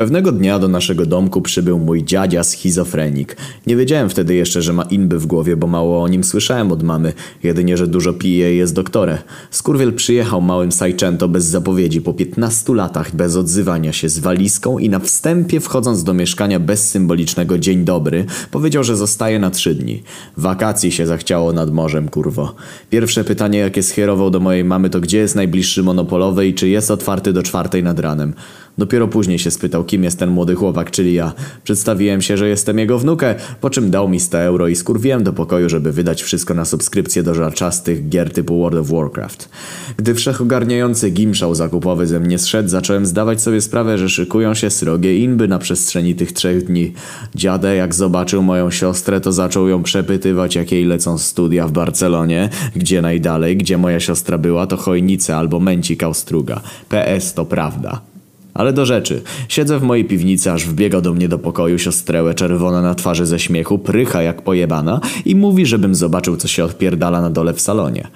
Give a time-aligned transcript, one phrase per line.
[0.00, 3.36] Pewnego dnia do naszego domku przybył mój dziadzia schizofrenik.
[3.66, 6.82] Nie wiedziałem wtedy jeszcze, że ma inby w głowie, bo mało o nim słyszałem od
[6.82, 9.18] mamy, jedynie, że dużo pije i jest doktorem.
[9.50, 14.88] Skurwiel przyjechał małym Sajczęto bez zapowiedzi po 15 latach, bez odzywania się, z walizką i
[14.88, 20.02] na wstępie wchodząc do mieszkania bez symbolicznego dzień dobry, powiedział, że zostaje na trzy dni.
[20.36, 22.54] Wakacji się zachciało nad morzem, kurwo.
[22.90, 26.90] Pierwsze pytanie, jakie schierował do mojej mamy, to gdzie jest najbliższy monopolowy i czy jest
[26.90, 28.34] otwarty do czwartej nad ranem.
[28.78, 31.32] Dopiero później się spytał, kim jest ten młody chłopak, czyli ja.
[31.64, 35.32] Przedstawiłem się, że jestem jego wnukę, po czym dał mi 100 euro i skurwiłem do
[35.32, 39.48] pokoju, żeby wydać wszystko na subskrypcję do żarczastych gier typu World of Warcraft.
[39.96, 45.18] Gdy wszechogarniający gimszał zakupowy ze mnie zszedł, zacząłem zdawać sobie sprawę, że szykują się srogie
[45.18, 46.92] inby na przestrzeni tych trzech dni.
[47.34, 52.48] Dziadę, jak zobaczył moją siostrę, to zaczął ją przepytywać, jak jej lecą studia w Barcelonie,
[52.76, 56.60] gdzie najdalej, gdzie moja siostra była, to Chojnice albo Męcik Austruga.
[56.88, 58.09] PS to prawda.
[58.54, 59.22] Ale do rzeczy.
[59.48, 63.38] Siedzę w mojej piwnicy, aż wbiega do mnie do pokoju siostrę czerwona na twarzy ze
[63.38, 68.08] śmiechu, prycha jak pojebana i mówi, żebym zobaczył, co się odpierdala na dole w salonie.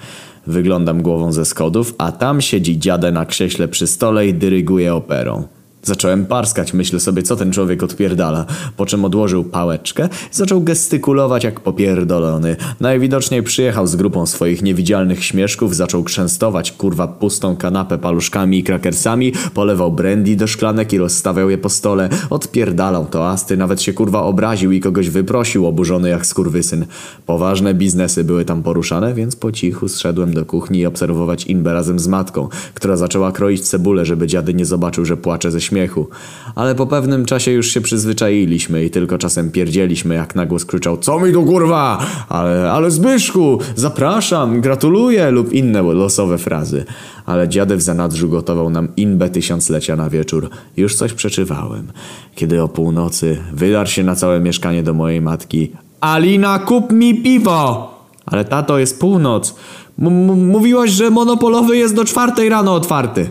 [0.47, 5.43] Wyglądam głową ze schodów, a tam siedzi dziadę na krześle przy stole i dyryguje operą.
[5.85, 8.45] Zacząłem parskać, myślę sobie, co ten człowiek odpierdala.
[8.77, 12.55] Po czym odłożył pałeczkę, zaczął gestykulować jak popierdolony.
[12.79, 19.33] Najwidoczniej przyjechał z grupą swoich niewidzialnych śmieszków, zaczął krzęstować kurwa pustą kanapę paluszkami i krakersami,
[19.53, 22.09] polewał brandy do szklanek i rozstawiał je po stole.
[22.29, 26.85] Odpierdalał toasty, nawet się kurwa obraził i kogoś wyprosił, oburzony jak skurwysyn.
[27.25, 31.99] Poważne biznesy były tam poruszane, więc po cichu zszedłem do kuchni i obserwować Inbę razem
[31.99, 36.07] z matką, która zaczęła kroić cebulę, żeby dziady nie zobaczył, że płacze ze śmiechu śmiechu.
[36.55, 41.19] Ale po pewnym czasie już się przyzwyczailiśmy i tylko czasem pierdzieliśmy, jak nagłos krzyczał Co
[41.19, 42.05] mi tu kurwa?
[42.29, 46.85] Ale, ale Zbyszku, zapraszam, gratuluję lub inne losowe frazy.
[47.25, 50.49] Ale dziadew zanadrzu gotował nam inbę tysiąclecia na wieczór.
[50.77, 51.87] Już coś przeczywałem.
[52.35, 57.91] Kiedy o północy wydarł się na całe mieszkanie do mojej matki Alina, kup mi piwo!
[58.25, 59.55] Ale tato, jest północ.
[59.99, 63.29] M mówiłaś, że monopolowy jest do czwartej rano otwarty.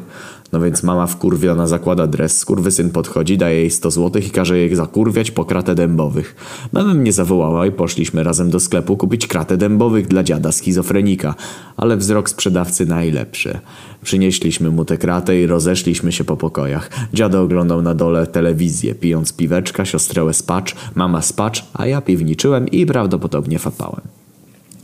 [0.55, 4.77] No więc mama wkurwiona zakłada dres, skurwysyn podchodzi, daje jej 100 złotych i każe jej
[4.77, 6.37] zakurwiać po kratę dębowych.
[6.73, 11.35] Mama mnie zawołała i poszliśmy razem do sklepu kupić kratę dębowych dla dziada schizofrenika,
[11.77, 13.59] ale wzrok sprzedawcy najlepszy.
[14.03, 16.91] Przynieśliśmy mu tę kratę i rozeszliśmy się po pokojach.
[17.15, 22.87] Dziado oglądał na dole telewizję, pijąc piweczka, siostrę spacz, mama spacz, a ja piwniczyłem i
[22.87, 24.14] prawdopodobnie fapałem.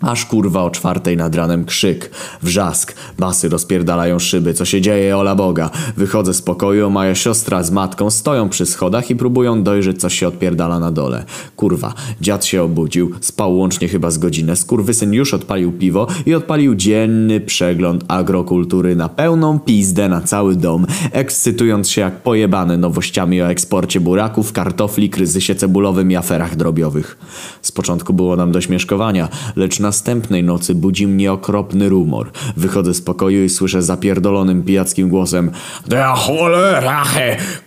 [0.00, 2.11] Aż kurwa o czwartej nad ranem krzyk,
[2.43, 5.71] wrzask, basy rozpierdalają szyby, co się dzieje, ola Boga.
[5.97, 10.28] Wychodzę z pokoju, moja siostra z matką stoją przy schodach i próbują dojrzeć, co się
[10.28, 11.25] odpierdala na dole.
[11.56, 16.75] Kurwa, dziad się obudził, spał łącznie chyba z godzinę, skurwysyn już odpalił piwo i odpalił
[16.75, 23.50] dzienny przegląd agrokultury na pełną pizdę na cały dom, ekscytując się jak pojebany nowościami o
[23.50, 27.19] eksporcie buraków, kartofli, kryzysie cebulowym i aferach drobiowych.
[27.62, 32.31] Z początku było nam do śmieszkowania, lecz na następnej nocy budzi mnie okropny rumor.
[32.56, 35.51] Wychodzę z pokoju i słyszę zapierdolonym pijackim głosem
[35.89, 37.05] Der Cholera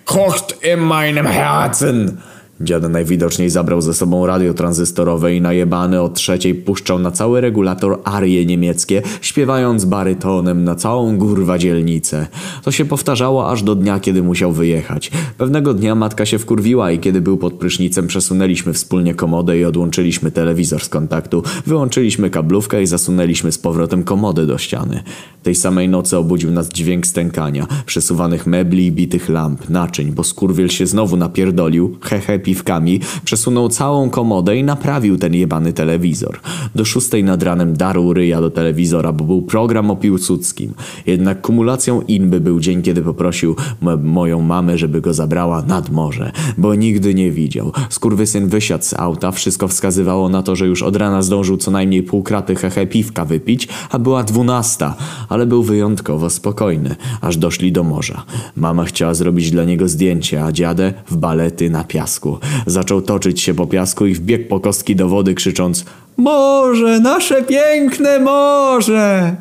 [0.05, 2.17] kocht in meinem Herzen.
[2.61, 7.99] Dziad najwidoczniej zabrał ze sobą radio tranzystorowe i najebany o trzeciej puszczał na cały regulator
[8.03, 12.27] arie niemieckie, śpiewając barytonem na całą górwa dzielnicę.
[12.63, 15.11] To się powtarzało aż do dnia, kiedy musiał wyjechać.
[15.37, 20.31] Pewnego dnia matka się wkurwiła i kiedy był pod prysznicem przesunęliśmy wspólnie komodę i odłączyliśmy
[20.31, 25.03] telewizor z kontaktu, wyłączyliśmy kablówkę i zasunęliśmy z powrotem komodę do ściany.
[25.43, 30.69] Tej samej nocy obudził nas dźwięk stękania, przesuwanych mebli i bitych lamp, naczyń, bo skurwiel
[30.69, 36.39] się znowu napierdolił, hehe piwkami, przesunął całą komodę i naprawił ten jebany telewizor.
[36.75, 40.73] Do szóstej nad ranem darł ryja do telewizora, bo był program o Piłsudskim.
[41.05, 43.55] Jednak kumulacją inby był dzień, kiedy poprosił
[44.03, 47.71] moją mamę, żeby go zabrała nad morze, bo nigdy nie widział.
[47.89, 52.03] Skurwysyn wysiadł z auta, wszystko wskazywało na to, że już od rana zdążył co najmniej
[52.03, 54.95] pół kraty hehe piwka wypić, a była dwunasta,
[55.33, 58.23] ale był wyjątkowo spokojny, aż doszli do morza.
[58.55, 62.37] Mama chciała zrobić dla niego zdjęcie, a dziadę w balety na piasku.
[62.65, 65.85] Zaczął toczyć się po piasku i wbiegł po kostki do wody krzycząc
[66.17, 69.35] Morze, nasze piękne morze!